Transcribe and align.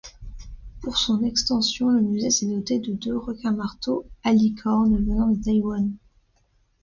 Pour 0.81 0.97
son 0.97 1.21
extension, 1.23 1.89
le 1.89 2.01
musée 2.01 2.31
s'est 2.31 2.47
doté 2.47 2.79
de 2.79 2.91
deux 2.91 3.15
requins-marteaux 3.15 4.03
halicornes 4.23 4.97
venant 4.97 5.27
de 5.27 5.39
Taïwan. 5.43 5.95